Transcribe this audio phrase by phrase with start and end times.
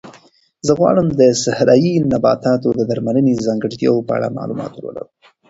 [0.67, 5.07] زه غواړم چې د صحرایي نباتاتو د درملنې د ځانګړتیاوو په اړه معلومات ولولم.